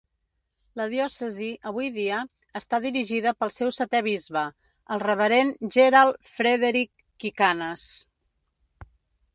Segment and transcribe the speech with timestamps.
[0.79, 2.21] La diòcesi, avui dia,
[2.61, 4.43] està dirigida pel seu setè bisbe,
[4.97, 7.87] el Reverend Gerald Frederick Kicanas.